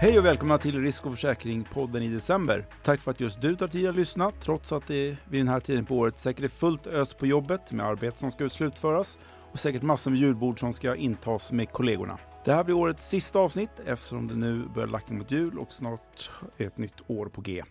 [0.00, 2.66] Hej och välkomna till Risk och försäkring-podden i december.
[2.82, 5.60] Tack för att just du tar tid att lyssna, trots att det vid den här
[5.60, 9.18] tiden på året säkert är fullt ös på jobbet med arbete som ska slutföras
[9.52, 12.18] och säkert massor med julbord som ska intas med kollegorna.
[12.44, 16.30] Det här blir årets sista avsnitt eftersom det nu börjar lacka mot jul och snart
[16.56, 17.62] är ett nytt år på G.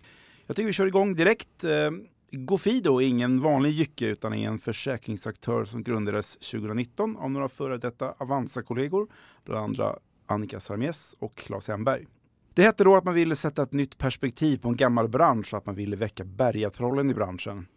[0.47, 1.63] Jag tycker vi kör igång direkt.
[1.63, 1.91] Eh,
[2.31, 7.77] Gofido är ingen vanlig jycke utan är en försäkringsaktör som grundades 2019 av några före
[7.77, 9.07] detta Avanza-kollegor,
[9.45, 12.07] bland andra Annika Sarmies och Claes Hemberg.
[12.57, 15.57] Det hette då att man ville sätta ett nytt perspektiv på en gammal bransch och
[15.57, 17.67] att man ville väcka bergatrollen i branschen.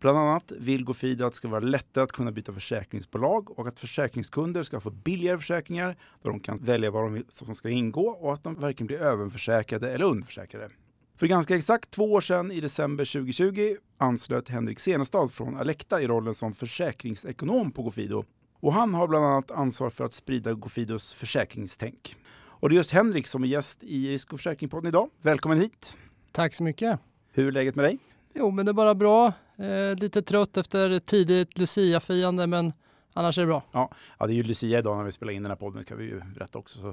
[0.00, 3.80] Bland annat vill Gofido att det ska vara lättare att kunna byta försäkringsbolag och att
[3.80, 8.08] försäkringskunder ska få billigare försäkringar där de kan välja vad de vill som ska ingå
[8.08, 10.70] och att de varken blir överförsäkrade eller underförsäkrade.
[11.16, 16.06] För ganska exakt två år sedan, i december 2020, anslöt Henrik Senestad från Alekta i
[16.06, 18.24] rollen som försäkringsekonom på Gofido.
[18.60, 22.16] Och han har bland annat ansvar för att sprida Gofidos försäkringstänk.
[22.60, 25.10] Och det är just Henrik som är gäst i Risk och försäkringspodden idag.
[25.22, 25.96] Välkommen hit!
[26.32, 27.00] Tack så mycket!
[27.32, 27.98] Hur är läget med dig?
[28.34, 29.32] Jo, men det är bara bra.
[29.58, 32.72] Eh, lite trött efter tidigt Lucia-firande, men
[33.12, 33.62] annars är det bra.
[33.72, 35.96] Ja, ja, det är ju Lucia idag när vi spelar in den här podden, ska
[35.96, 36.78] vi ju berätta också.
[36.78, 36.86] Så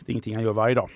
[0.00, 0.90] det är ingenting han gör varje dag.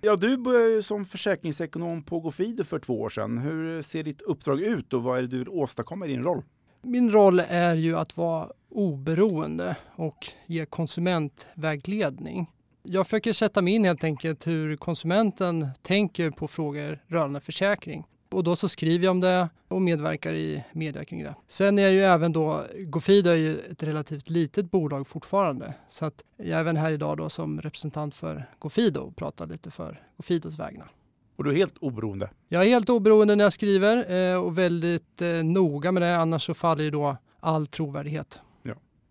[0.00, 3.38] Ja, du började ju som försäkringsekonom på Gofido för två år sedan.
[3.38, 6.42] Hur ser ditt uppdrag ut och vad är det du vill åstadkomma i din roll?
[6.82, 12.50] Min roll är ju att vara oberoende och ge konsumentvägledning.
[12.82, 18.04] Jag försöker sätta mig in helt enkelt hur konsumenten tänker på frågor rörande försäkring.
[18.30, 21.34] Och då så skriver jag om det och medverkar i media kring det.
[21.48, 25.74] Sen är jag ju även då, Gofido är ju ett relativt litet bolag fortfarande.
[25.88, 29.70] Så att jag är även här idag då som representant för Gofido och pratar lite
[29.70, 30.92] för Gofidos vägnar.
[31.36, 32.30] Och du är helt oberoende?
[32.48, 36.16] Jag är helt oberoende när jag skriver eh, och väldigt eh, noga med det.
[36.16, 38.40] Annars så faller ju då all trovärdighet.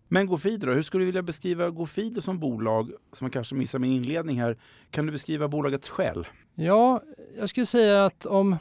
[0.08, 0.72] Men Gofido då?
[0.72, 2.92] Hur skulle du vilja beskriva Gofido som bolag?
[3.12, 4.56] Som man kanske missar min inledning här.
[4.90, 6.26] Kan du beskriva bolagets själ?
[6.54, 7.02] Ja,
[7.38, 8.56] jag skulle säga att om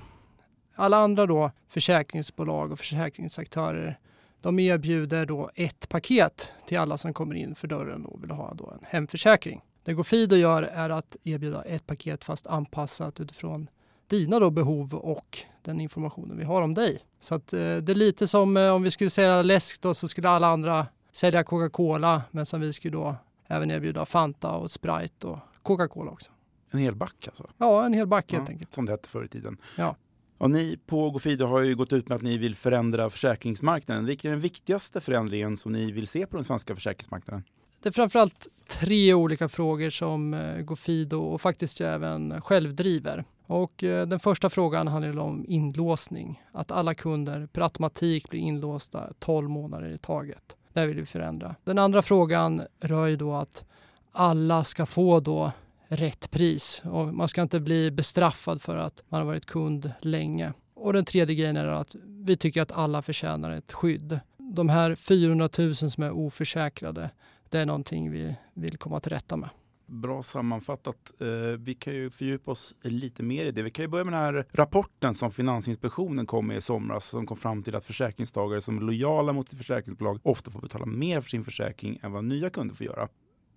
[0.76, 4.00] alla andra då försäkringsbolag och försäkringsaktörer
[4.42, 8.54] de erbjuder då ett paket till alla som kommer in för dörren och vill ha
[8.54, 9.62] då en hemförsäkring.
[9.84, 13.70] Det Gofido gör är att erbjuda ett paket fast anpassat utifrån
[14.08, 17.00] dina då behov och den informationen vi har om dig.
[17.20, 20.08] Så att, eh, det är lite som eh, om vi skulle sälja läsk då så
[20.08, 23.16] skulle alla andra sälja Coca-Cola men som vi skulle då
[23.48, 26.32] även erbjuda Fanta och Sprite och Coca-Cola också.
[26.72, 27.50] En hel back alltså?
[27.58, 28.74] Ja, en hel back helt enkelt.
[28.74, 29.58] Som det hette förr i tiden.
[29.78, 29.96] Ja.
[30.38, 34.06] Och ni på Gofido har ju gått ut med att ni vill förändra försäkringsmarknaden.
[34.06, 37.44] Vilken är den viktigaste förändringen som ni vill se på den svenska försäkringsmarknaden?
[37.82, 43.26] Det är framförallt tre olika frågor som eh, Gofido och faktiskt även själv driver.
[43.46, 46.44] Och eh, den första frågan handlar om inlåsning.
[46.52, 50.57] Att alla kunder per automatik blir inlåsta 12 månader i taget.
[50.78, 51.56] Där vill vi förändra.
[51.64, 53.66] Den andra frågan rör ju då att
[54.12, 55.52] alla ska få då
[55.88, 60.54] rätt pris och man ska inte bli bestraffad för att man har varit kund länge.
[60.74, 64.20] Och den tredje grejen är att vi tycker att alla förtjänar ett skydd.
[64.38, 67.10] De här 400 000 som är oförsäkrade,
[67.50, 69.50] det är någonting vi vill komma till rätta med.
[69.90, 71.12] Bra sammanfattat.
[71.22, 71.28] Eh,
[71.60, 73.64] vi kan ju fördjupa oss lite mer i det.
[73.64, 77.26] Vi kan ju börja med den här rapporten som Finansinspektionen kom med i somras som
[77.26, 81.22] kom fram till att försäkringstagare som är lojala mot sitt försäkringsbolag ofta får betala mer
[81.22, 83.10] för sin försäkring än vad nya kunder får göra.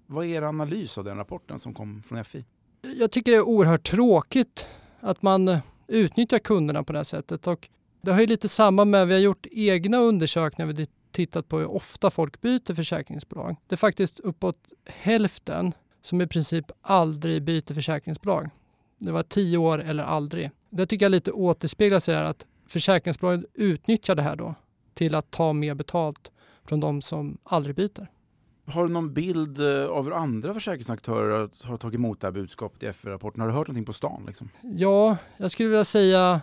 [0.07, 2.45] Vad är er analys av den rapporten som kom från FI?
[2.97, 4.67] Jag tycker det är oerhört tråkigt
[5.01, 5.59] att man
[5.89, 7.47] utnyttjar kunderna på det här sättet.
[7.47, 7.69] Och
[8.03, 11.71] det har ju lite samma med, vi har gjort egna undersökningar, vi tittat på hur
[11.71, 13.57] ofta folk byter försäkringsbolag.
[13.67, 18.51] Det är faktiskt uppåt hälften som i princip aldrig byter försäkringsbolag.
[18.99, 20.51] Det var tio år eller aldrig.
[20.71, 24.55] Det tycker jag lite återspeglar sig där att försäkringsbolagen utnyttjar det här då
[24.95, 26.31] till att ta mer betalt
[26.65, 28.07] från de som aldrig byter.
[28.67, 32.83] Har du någon bild eh, av hur andra försäkringsaktörer har tagit emot det här budskapet
[32.83, 33.41] i FR-rapporten?
[33.41, 34.25] Har du hört någonting på stan?
[34.27, 34.49] Liksom?
[34.63, 36.41] Ja, jag skulle vilja säga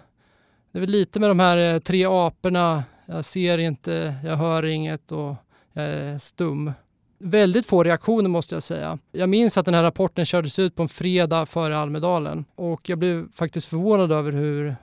[0.72, 2.84] det är väl lite med de här eh, tre aporna.
[3.06, 5.36] Jag ser inte, jag hör inget och
[5.74, 6.72] jag är stum.
[7.20, 9.00] Väldigt få reaktioner måste jag säga.
[9.12, 13.00] Jag minns att den här rapporten kördes ut på en fredag före Almedalen och jag
[13.00, 14.76] blev faktiskt förvånad över hur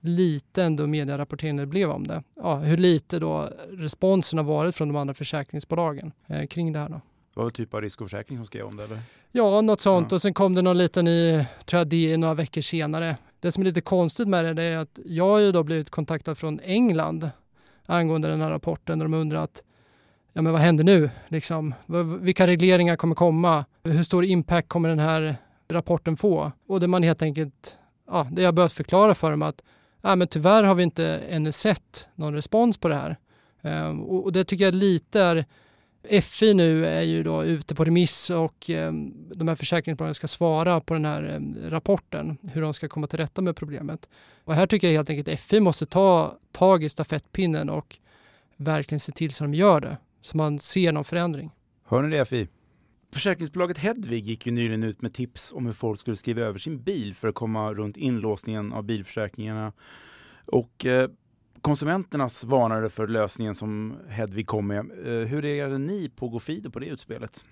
[0.00, 2.22] lite ändå medierapporteringen det blev om det.
[2.36, 6.88] Ja, hur lite då responsen har varit från de andra försäkringsbolagen eh, kring det här.
[6.88, 7.00] Då.
[7.34, 8.84] Vad var det typ av risk och försäkring som skrev om det?
[8.84, 8.98] Eller?
[9.32, 10.10] Ja, något sånt.
[10.10, 10.14] Ja.
[10.14, 13.16] Och sen kom det någon liten i, tror jag det är några veckor senare.
[13.40, 15.90] Det som är lite konstigt med det, det är att jag har ju då blivit
[15.90, 17.30] kontaktad från England
[17.86, 19.62] angående den här rapporten och de undrar att
[20.32, 21.10] ja men vad händer nu?
[21.28, 21.74] Liksom,
[22.20, 23.64] vilka regleringar kommer komma?
[23.84, 25.36] Hur stor impact kommer den här
[25.68, 26.52] rapporten få?
[26.68, 27.76] Och det man helt enkelt,
[28.06, 29.62] ja, det jag börjat förklara för dem att
[30.02, 33.16] ja, men tyvärr har vi inte ännu sett någon respons på det här.
[33.62, 35.44] Ehm, och, och, det tycker jag lite är
[36.20, 38.92] FI nu är ju då ute på remiss och eh,
[39.34, 43.18] de här försäkringsbolagen ska svara på den här eh, rapporten, hur de ska komma till
[43.18, 44.08] rätta med problemet.
[44.44, 47.98] Och här tycker jag helt enkelt att FI måste ta tag i stafettpinnen och
[48.56, 51.50] verkligen se till så de gör det, så man ser någon förändring.
[51.84, 52.48] Hör ni det FI?
[53.12, 56.82] Försäkringsbolaget Hedvig gick ju nyligen ut med tips om hur folk skulle skriva över sin
[56.82, 59.72] bil för att komma runt inlåsningen av bilförsäkringarna.
[60.46, 61.10] Och eh,
[61.60, 64.78] konsumenternas varnade för lösningen som Hedvig kom med.
[64.78, 67.44] Eh, hur reagerade ni på Gofido på det utspelet?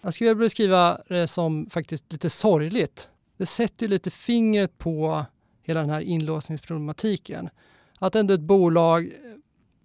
[0.00, 3.08] Jag skulle vilja beskriva det som faktiskt lite sorgligt.
[3.36, 5.24] Det sätter ju lite fingret på
[5.62, 7.48] hela den här inlåsningsproblematiken.
[7.98, 9.10] Att ändå ett bolag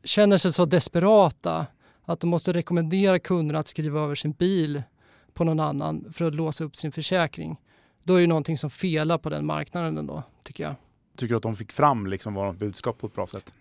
[0.03, 1.65] känner sig så desperata
[2.07, 4.83] att de måste rekommendera kunderna att skriva över sin bil
[5.33, 7.57] på någon annan för att låsa upp sin försäkring.
[8.03, 10.75] Då är det någonting som felar på den marknaden ändå, tycker jag.
[11.17, 13.53] Tycker du att de fick fram liksom vårt budskap på ett bra sätt?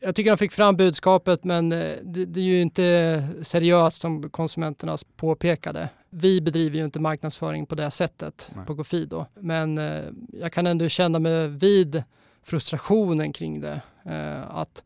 [0.00, 4.30] Jag tycker de fick fram budskapet men eh, det, det, är ju inte seriöst som
[4.30, 5.88] konsumenterna påpekade.
[6.10, 8.66] Vi bedriver ju inte marknadsföring på det sättet Nej.
[8.66, 9.26] på Gofido.
[9.34, 10.02] Men eh,
[10.32, 12.02] jag kan ändå känna mig vid
[12.42, 13.82] frustrationen kring det.
[14.04, 14.84] Eh, att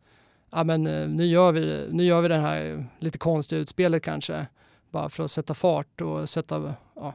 [0.51, 0.83] ja, men,
[1.17, 4.47] nu, gör vi, nu gör vi det här lite konstiga utspelet kanske.
[4.91, 7.15] Bara för att sätta fart och sätta ja,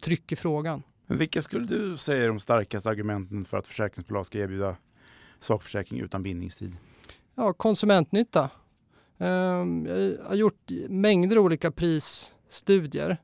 [0.00, 0.82] tryck i frågan.
[1.06, 4.76] Men vilka skulle du säga är de starkaste argumenten för att försäkringsbolag ska erbjuda
[5.38, 6.76] sakförsäkring utan bindningstid?
[7.34, 8.50] Ja, konsumentnytta.
[9.18, 13.16] Ehm, jag har gjort mängder olika prisstudier.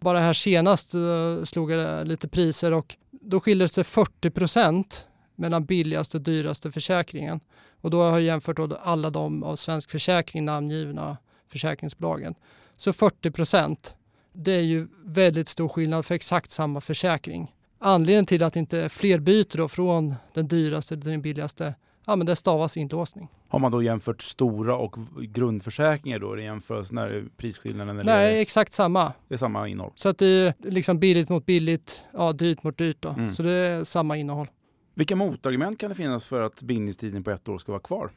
[0.00, 5.06] Bara här senast eh, slog jag lite priser och då skiljer det sig 40 procent
[5.34, 7.40] mellan billigaste och dyraste försäkringen.
[7.80, 11.16] Och då har jag jämfört alla de av Svensk Försäkring namngivna
[11.48, 12.34] försäkringsbolagen.
[12.76, 13.94] Så 40 procent
[14.32, 17.54] det är ju väldigt stor skillnad för exakt samma försäkring.
[17.78, 21.74] Anledningen till att inte fler byter då från den dyraste till den billigaste,
[22.06, 23.28] ja men det stavas inlåsning.
[23.48, 27.98] Har man då jämfört stora och grundförsäkringar då i jämförelse när prisskillnaden?
[27.98, 29.12] Eller Nej, exakt samma.
[29.28, 29.92] Det är samma innehåll?
[29.94, 33.08] Så att det är liksom billigt mot billigt, ja dyrt mot dyrt då.
[33.08, 33.30] Mm.
[33.30, 34.48] Så det är samma innehåll.
[34.94, 38.10] Vilka motargument kan det finnas för att bindningstiden på ett år ska vara kvar?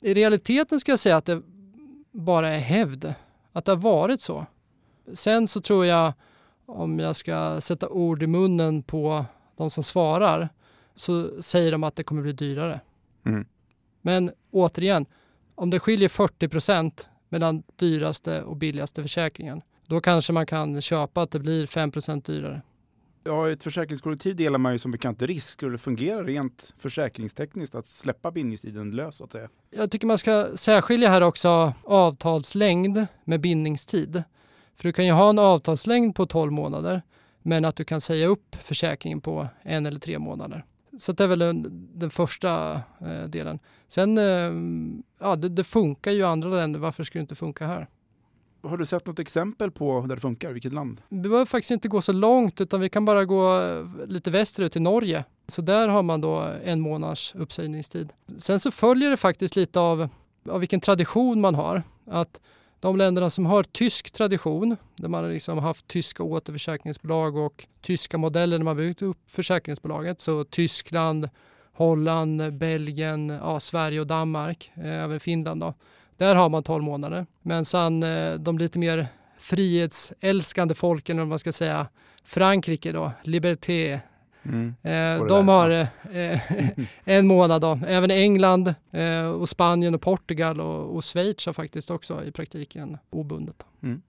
[0.00, 1.42] I realiteten ska jag säga att det
[2.12, 3.14] bara är hävd.
[3.52, 4.46] Att det har varit så.
[5.12, 6.12] Sen så tror jag,
[6.66, 9.24] om jag ska sätta ord i munnen på
[9.56, 10.48] de som svarar,
[10.94, 12.80] så säger de att det kommer bli dyrare.
[13.26, 13.46] Mm.
[14.02, 15.06] Men återigen,
[15.54, 21.22] om det skiljer 40 procent mellan dyraste och billigaste försäkringen, då kanske man kan köpa
[21.22, 22.62] att det blir 5 procent dyrare.
[23.30, 25.62] Ja, i ett försäkringskollektiv delar man ju som bekant risk.
[25.62, 29.48] och det fungerar rent försäkringstekniskt att släppa bindningstiden lös så att säga?
[29.70, 34.22] Jag tycker man ska särskilja här också avtalslängd med bindningstid.
[34.76, 37.02] För du kan ju ha en avtalslängd på 12 månader
[37.42, 40.64] men att du kan säga upp försäkringen på en eller tre månader.
[40.98, 43.58] Så det är väl den, den första eh, delen.
[43.88, 44.52] Sen, eh,
[45.20, 46.80] ja det, det, funkar ju i andra länder.
[46.80, 47.88] Varför skulle det inte funka här?
[48.62, 50.52] Har du sett något exempel på där det funkar?
[50.52, 51.00] Vilket land?
[51.08, 54.72] Vi behöver faktiskt inte gå så långt utan vi kan bara gå eh, lite västerut
[54.72, 55.24] till Norge.
[55.46, 58.12] Så där har man då en månads uppsägningstid.
[58.36, 60.08] Sen så följer det faktiskt lite av,
[60.48, 61.82] av vilken tradition man har.
[62.06, 62.40] Att
[62.80, 67.66] de länderna som har tysk tradition, där man liksom har liksom haft tyska återförsäkringsbolag och
[67.80, 71.28] tyska modeller när man byggt upp försäkringsbolaget, så Tyskland,
[71.72, 75.74] Holland, Belgien, ja, Sverige och Danmark, eh, även Finland då.
[76.20, 77.26] Där har man 12 månader.
[77.42, 79.06] Men sen eh, de lite mer
[79.38, 81.86] frihetsälskande folken, om man ska säga,
[82.24, 84.00] Frankrike då, Liberté,
[84.42, 84.74] Mm.
[84.82, 86.40] Eh, de har eh,
[87.04, 87.78] en månad då.
[87.86, 92.98] Även England eh, och Spanien och Portugal och, och, Schweiz har faktiskt också i praktiken
[93.10, 93.66] obundet.
[93.82, 94.02] Mm.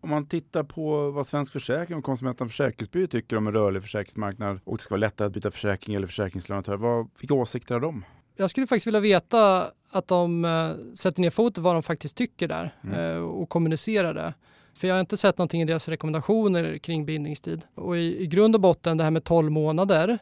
[0.00, 4.60] Om man tittar på vad Svensk Försäkring och Konsumenten Försäkringsbyrå tycker om en rörlig försäkringsmarknad
[4.64, 6.76] och det ska vara lättare att byta försäkring eller försäkringsleverantör.
[6.76, 8.04] Vad, vilka åsikter har de?
[8.38, 12.48] Jag skulle faktiskt vilja veta att de äh, sätter ner foten vad de faktiskt tycker
[12.48, 13.16] där mm.
[13.16, 14.34] äh, och kommunicerar det.
[14.74, 17.64] För jag har inte sett någonting i deras rekommendationer kring bindningstid.
[17.74, 20.18] Och i, i grund och botten det här med 12 månader,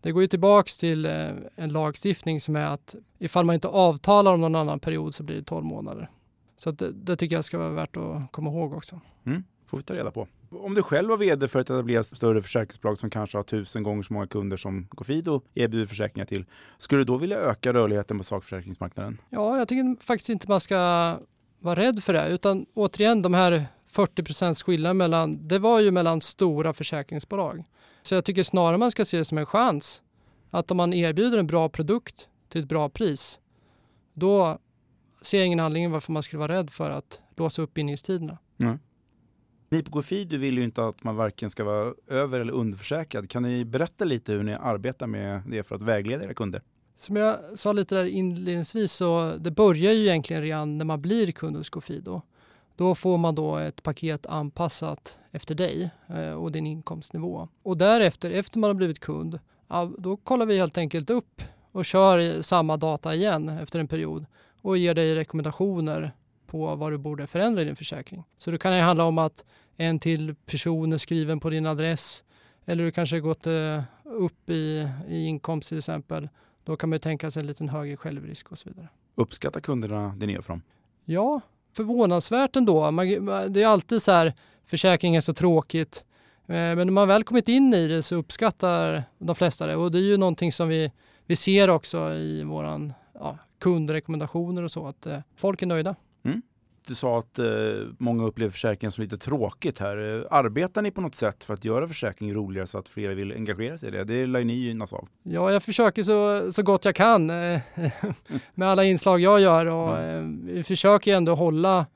[0.00, 4.32] det går ju tillbaks till eh, en lagstiftning som är att ifall man inte avtalar
[4.32, 6.10] om någon annan period så blir det 12 månader.
[6.56, 9.00] Så det, det, tycker jag ska vara värt att komma ihåg också.
[9.26, 10.28] Mm, får vi ta reda på.
[10.50, 14.02] Om du själv var vd för ett etablerat större försäkringsbolag som kanske har tusen gånger
[14.02, 16.44] så många kunder som Gofido erbjuder försäkringar till,
[16.78, 19.20] skulle du då vilja öka rörligheten på sakförsäkringsmarknaden?
[19.30, 20.76] Ja, jag tycker faktiskt inte man ska
[21.60, 25.90] vara rädd för det, utan återigen de här 40 procents skillnad mellan, det var ju
[25.90, 27.64] mellan stora försäkringsbolag.
[28.02, 30.02] Så jag tycker snarare man ska se det som en chans.
[30.50, 33.40] Att om man erbjuder en bra produkt till ett bra pris,
[34.14, 34.58] då
[35.22, 38.38] ser jag ingen anledning varför man skulle vara rädd för att låsa upp bindningstiderna.
[38.58, 38.78] Mm.
[39.76, 43.30] Ni på Gofidu vill ju inte att man varken ska vara över eller underförsäkrad.
[43.30, 46.62] Kan ni berätta lite hur ni arbetar med det för att vägleda era kunder?
[46.96, 51.32] Som jag sa lite där inledningsvis så det börjar ju egentligen redan när man blir
[51.32, 52.22] kund hos Gofido.
[52.76, 57.48] Då får man då ett paket anpassat efter dig eh, och din inkomstnivå.
[57.62, 59.38] Och därefter, efter man har blivit kund,
[59.98, 61.42] då kollar vi helt enkelt upp
[61.72, 64.26] och kör samma data igen efter en period
[64.62, 66.12] och ger dig rekommendationer
[66.46, 68.24] på vad du borde förändra i din försäkring.
[68.38, 69.44] Så det kan ju handla om att
[69.76, 72.24] en till person är skriven på din adress
[72.64, 76.28] eller du kanske gått eh, upp i, i inkomst till exempel.
[76.64, 78.88] Då kan man tänka sig en lite högre självrisk och så vidare.
[79.14, 80.62] Uppskattar kunderna det ni gör för dem?
[81.04, 81.40] Ja,
[81.72, 82.90] förvånansvärt ändå.
[82.90, 83.06] Man,
[83.52, 86.04] det är alltid så här, försäkring är så tråkigt.
[86.40, 89.92] Eh, men när man väl kommit in i det så uppskattar de flesta det och
[89.92, 90.92] det är ju någonting som vi,
[91.26, 95.96] vi ser också i våran ja, kundrekommendationer och så att eh, folk är nöjda.
[96.86, 97.46] Du sa att eh,
[97.98, 100.26] många upplever försäkringen som lite tråkigt här.
[100.30, 103.78] Arbetar ni på något sätt för att göra försäkring roligare så att fler vill engagera
[103.78, 104.04] sig i det?
[104.04, 105.08] Det lär ni gynnas av.
[105.22, 107.60] Ja, jag försöker så, så gott jag kan eh,
[108.54, 110.46] med alla inslag jag gör och mm.
[110.46, 111.86] vi försöker ändå hålla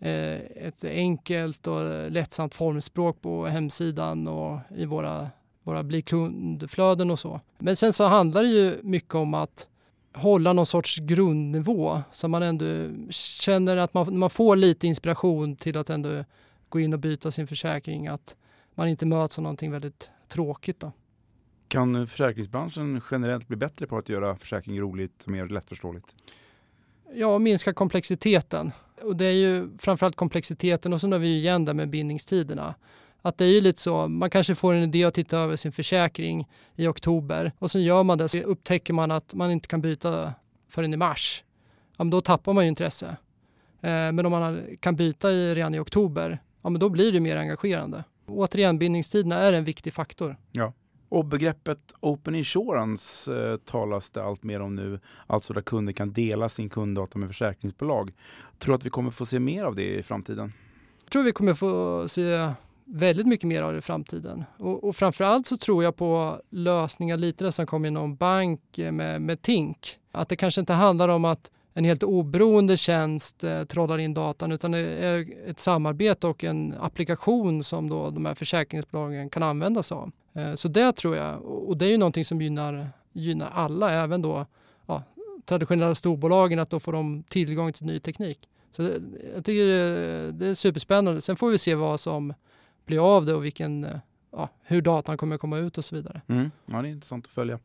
[0.00, 5.30] eh, ett enkelt och lättsamt formspråk på hemsidan och i våra,
[5.62, 7.40] våra bli kundflöden och så.
[7.58, 9.66] Men sen så handlar det ju mycket om att
[10.16, 12.64] hålla någon sorts grundnivå så man ändå
[13.10, 16.24] känner att man, man får lite inspiration till att ändå
[16.68, 18.06] gå in och byta sin försäkring.
[18.06, 18.36] Att
[18.74, 20.80] man inte möts av någonting väldigt tråkigt.
[20.80, 20.92] Då.
[21.68, 26.14] Kan försäkringsbranschen generellt bli bättre på att göra försäkring roligt och mer lättförståeligt?
[27.14, 28.72] Ja, minska komplexiteten.
[29.02, 32.74] Och det är ju framförallt komplexiteten och så har vi ju igen där med bindningstiderna.
[33.26, 35.72] Att det är ju lite så, man kanske får en idé att titta över sin
[35.72, 39.80] försäkring i oktober och sen gör man det så upptäcker man att man inte kan
[39.80, 40.34] byta
[40.68, 41.44] förrän i mars.
[41.96, 43.06] Ja, men då tappar man ju intresse.
[43.80, 47.20] Eh, men om man kan byta i, redan i oktober, ja, men då blir det
[47.20, 48.04] mer engagerande.
[48.26, 50.36] Återigen, bindningstiderna är en viktig faktor.
[50.52, 50.72] Ja.
[51.08, 56.12] Och begreppet open insurance eh, talas det allt mer om nu, alltså där kunder kan
[56.12, 58.12] dela sin kunddata med försäkringsbolag.
[58.58, 60.52] Tror du att vi kommer få se mer av det i framtiden?
[61.04, 62.52] Jag tror vi kommer få se
[62.86, 64.44] väldigt mycket mer av det i framtiden.
[64.58, 68.92] Och, och framförallt så tror jag på lösningar lite det som kommer inom bank eh,
[68.92, 69.98] med, med Tink.
[70.12, 74.52] Att det kanske inte handlar om att en helt oberoende tjänst eh, trollar in datan
[74.52, 79.82] utan det är ett samarbete och en applikation som då de här försäkringsbolagen kan använda
[79.82, 80.10] sig av.
[80.34, 84.22] Eh, så det tror jag, och det är ju någonting som gynnar, gynnar alla, även
[84.22, 84.46] då
[84.86, 85.02] ja,
[85.44, 88.38] traditionella storbolagen, att då får de tillgång till ny teknik.
[88.72, 89.02] Så det,
[89.34, 91.20] jag tycker det, det är superspännande.
[91.20, 92.34] Sen får vi se vad som
[92.86, 93.98] blir av det och vilken, eh,
[94.32, 96.20] ja, hur datan kommer komma ut och så vidare.
[96.28, 96.50] Mm.
[96.66, 97.58] Ja, det är intressant att följa.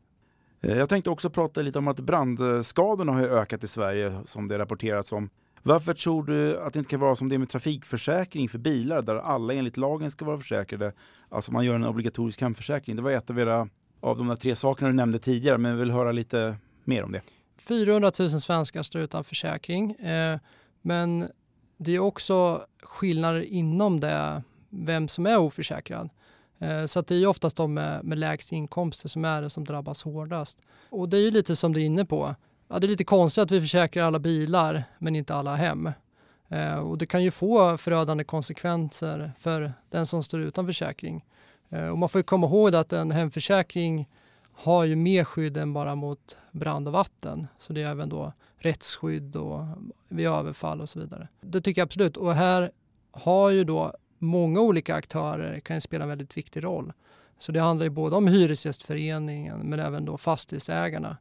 [0.60, 4.58] Eh, jag tänkte också prata lite om att brandskadorna har ökat i Sverige som det
[4.58, 5.30] rapporterats om.
[5.62, 9.02] Varför tror du att det inte kan vara som det är med trafikförsäkring för bilar
[9.02, 10.92] där alla enligt lagen ska vara försäkrade?
[11.28, 12.96] Alltså man gör en obligatorisk hemförsäkring.
[12.96, 13.68] Det var ett av, era,
[14.00, 17.12] av de där tre sakerna du nämnde tidigare men jag vill höra lite mer om
[17.12, 17.20] det.
[17.58, 19.90] 400 000 svenskar står utan försäkring.
[19.90, 20.38] Eh,
[20.82, 21.28] men
[21.76, 26.08] det är också skillnader inom det vem som är oförsäkrad.
[26.58, 29.64] Eh, så att det är oftast de med, med lägst inkomster som är det som
[29.64, 30.58] drabbas hårdast.
[30.90, 32.34] Och det är ju lite som du är inne på.
[32.68, 35.90] Ja, det är lite konstigt att vi försäkrar alla bilar men inte alla hem.
[36.48, 41.24] Eh, och det kan ju få förödande konsekvenser för den som står utan försäkring.
[41.68, 44.08] Eh, och man får komma ihåg att en hemförsäkring
[44.52, 47.46] har ju mer skydd än bara mot brand och vatten.
[47.58, 49.60] Så det är även då rättsskydd och
[50.08, 51.28] vid överfall och så vidare.
[51.40, 52.16] Det tycker jag absolut.
[52.16, 52.70] Och här
[53.12, 56.92] har ju då många olika aktörer kan spela en väldigt viktig roll.
[57.38, 61.16] Så det handlar ju både om Hyresgästföreningen men även då fastighetsägarna.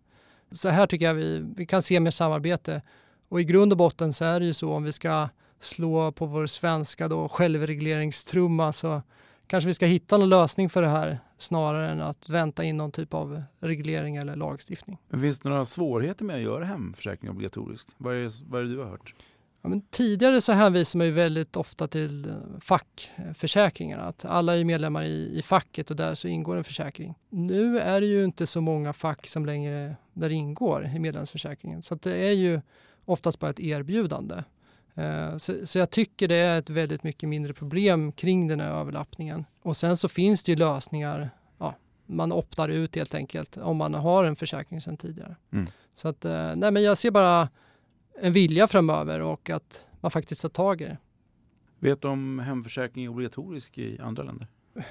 [0.52, 2.82] Så här tycker jag vi, vi kan se mer samarbete.
[3.30, 5.30] Och i grund och botten så är det ju så om vi ska
[5.60, 9.02] slå på vår svenska då självregleringstrumma så
[9.48, 12.92] kanske vi ska hitta en lösning för det här snarare än att vänta in någon
[12.92, 14.98] typ av reglering eller lagstiftning.
[15.10, 17.96] Men finns det några svårigheter med att göra hemförsäkring obligatoriskt?
[17.98, 19.14] Vad är vad är det du har hört?
[19.62, 24.04] Ja, men tidigare så hänvisar man ju väldigt ofta till eh, fackförsäkringarna.
[24.04, 27.16] Att alla är medlemmar i, i facket och där så ingår en försäkring.
[27.30, 31.82] Nu är det ju inte så många fack som längre där ingår i medlemsförsäkringen.
[31.82, 32.62] Så det är ju
[33.06, 34.44] oftast bara ett erbjudande.
[34.96, 38.70] Eh, så, så, jag tycker det är ett väldigt mycket mindre problem kring den här
[38.70, 39.46] överlappningen.
[39.62, 41.30] Och sen så finns det ju lösningar.
[41.58, 41.76] Ja,
[42.06, 45.36] man optar ut helt enkelt om man har en försäkring sedan tidigare.
[45.54, 45.68] Mm.
[45.96, 47.50] Så att, eh, nej men jag ser bara
[48.22, 50.98] en vilja framöver och att man faktiskt tar tag i det.
[51.80, 54.48] Vet du om hemförsäkring är obligatorisk i andra länder?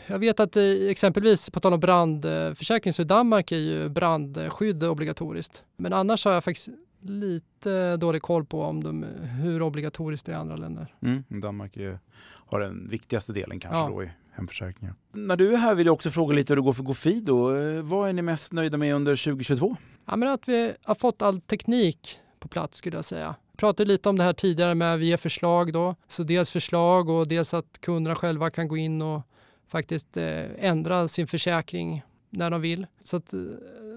[0.07, 5.63] Jag vet att exempelvis på tal om brandförsäkring så i Danmark är ju brandskydd obligatoriskt.
[5.77, 6.69] Men annars har jag faktiskt
[7.03, 9.03] lite dålig koll på om de,
[9.43, 10.95] hur obligatoriskt det är i andra länder.
[11.03, 11.99] Mm, Danmark är,
[12.47, 13.89] har den viktigaste delen kanske ja.
[13.89, 14.95] då i hemförsäkringar.
[15.13, 17.35] När du är här vill jag också fråga lite hur det går för Gofido.
[17.83, 19.77] Vad är ni mest nöjda med under 2022?
[20.07, 23.35] Ja, men att vi har fått all teknik på plats skulle jag säga.
[23.57, 25.95] pratade lite om det här tidigare med via förslag då.
[26.07, 29.23] Så dels förslag och dels att kunderna själva kan gå in och
[29.69, 32.87] faktiskt eh, ändra sin försäkring när de vill.
[33.01, 33.41] Så att eh,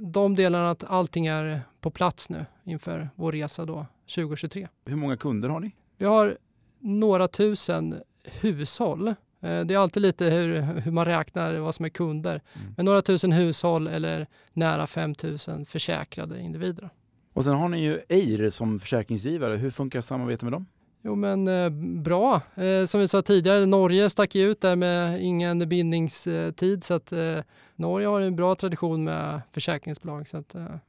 [0.01, 3.85] de delarna, att allting är på plats nu inför vår resa då
[4.15, 4.67] 2023.
[4.85, 5.71] Hur många kunder har ni?
[5.97, 6.37] Vi har
[6.79, 7.95] några tusen
[8.41, 9.07] hushåll.
[9.07, 12.41] Eh, Det är alltid lite hur, hur man räknar vad som är kunder.
[12.53, 12.73] Mm.
[12.77, 15.15] Men några tusen hushåll eller nära 5
[15.47, 16.89] 000 försäkrade individer.
[17.33, 19.55] Och sen har ni ju Eir som försäkringsgivare.
[19.55, 20.65] Hur funkar samarbetet med dem?
[21.05, 21.69] Jo men eh,
[22.01, 22.41] bra.
[22.55, 27.11] Eh, som vi sa tidigare, Norge stack ju ut där med ingen bindningstid så att
[27.11, 27.37] eh,
[27.75, 30.79] Norge har en bra tradition med försäkringsbolag så att eh, jag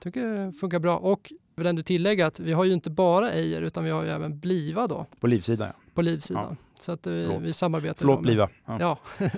[0.00, 0.96] tycker det funkar bra.
[0.96, 4.08] Och vill ändå tillägga att vi har ju inte bara Eir utan vi har ju
[4.10, 5.74] även Bliva då På livsidan ja.
[5.94, 6.56] på livsidan.
[6.80, 7.42] Så att vi, Förlåt.
[7.42, 7.96] vi samarbetar.
[7.98, 8.48] Förlåt med- Bliva.
[8.66, 8.76] Ja.
[8.80, 8.98] Ja,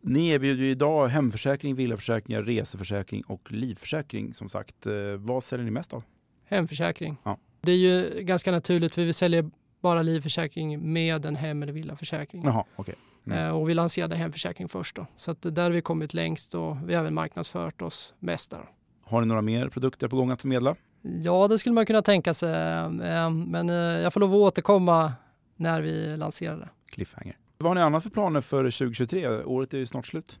[0.00, 4.86] Ni erbjuder ju idag hemförsäkring, villaförsäkringar, reseförsäkring och livförsäkring som sagt.
[4.86, 6.02] Eh, vad säljer ni mest av?
[6.48, 7.16] hemförsäkring.
[7.22, 7.38] Ja.
[7.60, 9.50] Det är ju ganska naturligt för vi säljer
[9.80, 12.42] bara livförsäkring med en hem eller villaförsäkring.
[12.44, 12.94] Jaha, okej.
[13.26, 13.38] Mm.
[13.38, 15.06] Eh, Och vi lanserade hemförsäkring först då.
[15.16, 18.64] Så där har vi kommit längst och vi har även marknadsfört oss mest där.
[19.02, 20.76] Har ni några mer produkter på gång att förmedla?
[21.02, 22.54] Ja, det skulle man kunna tänka sig.
[22.54, 25.12] eh, Men jag får lov att återkomma
[25.56, 26.68] när vi lanserar det.
[26.90, 27.36] Cliffhanger.
[27.58, 29.28] Vad har ni annat för planer för 2023?
[29.44, 30.38] Året är ju snart slut.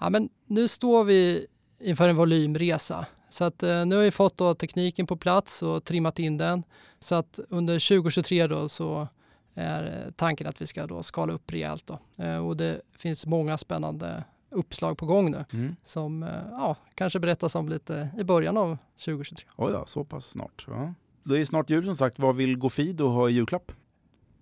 [0.00, 1.46] Ja, men nu står vi
[1.80, 3.06] inför en volymresa.
[3.30, 6.62] Så att, eh, nu har vi fått då tekniken på plats och trimmat in den.
[6.98, 9.08] Så att under 2023 då så
[9.54, 11.86] är eh, tanken att vi ska då skala upp rejält.
[11.86, 12.24] Då.
[12.24, 15.76] Eh, och det finns många spännande uppslag på gång nu Mm.
[15.84, 19.48] som eh, ja, kanske berättas om lite i början av 2023.
[19.56, 20.64] Oj då, så pass snart.
[20.68, 20.94] Ja.
[21.22, 22.18] Det är snart jul som sagt.
[22.18, 23.72] Vad vill Gofido ha i julklapp?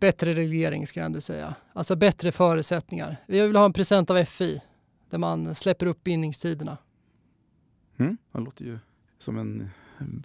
[0.03, 1.55] Bättre reglering ska jag ändå säga.
[1.73, 3.17] Alltså bättre förutsättningar.
[3.27, 4.63] Vi vill ha en present av FI
[5.11, 6.79] där man släpper upp bindningstiderna.
[7.97, 8.17] Mm.
[8.33, 8.79] Det låter ju
[9.19, 9.71] som en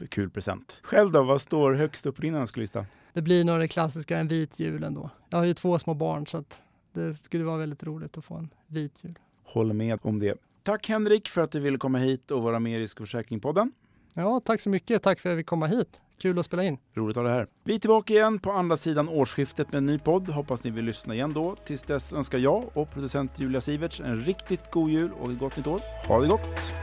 [0.09, 0.79] kul present.
[0.83, 2.85] Själv då, vad står högst upp på din önskelista?
[3.13, 5.09] Det blir nog det klassiska, en vit jul ändå.
[5.29, 6.61] Jag har ju två små barn så att
[6.93, 9.19] det skulle vara väldigt roligt att få en vit jul.
[9.43, 10.37] Håller med om det.
[10.63, 13.71] Tack Henrik för att du ville komma hit och vara med i Risk och försäkringspodden.
[14.13, 15.03] Ja, tack så mycket.
[15.03, 15.99] Tack för att vi kom hit.
[16.21, 16.77] Kul att spela in.
[16.95, 17.47] Roligt att ha det här.
[17.63, 20.29] Vi är tillbaka igen på andra sidan årsskiftet med en ny podd.
[20.29, 21.55] Hoppas ni vill lyssna igen då.
[21.65, 25.57] Tills dess önskar jag och producent Julia Siverts en riktigt god jul och ett gott
[25.57, 25.81] nytt år.
[26.07, 26.73] Ha det gott!